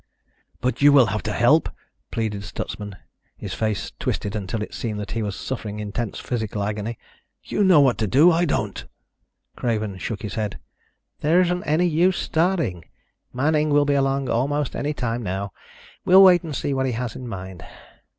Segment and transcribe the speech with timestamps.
[0.61, 1.69] "But you will have to help,"
[2.09, 2.95] pleaded Stutsman,
[3.37, 6.97] his face twisted until it seemed that he was suffering intense physical agony.
[7.43, 8.31] "You know what to do.
[8.31, 8.83] I don't."
[9.55, 10.57] Craven shook his head.
[11.19, 12.85] "There isn't any use starting.
[13.31, 15.53] Manning will be along almost anytime now.
[16.03, 17.63] We'll wait and see what he has in mind."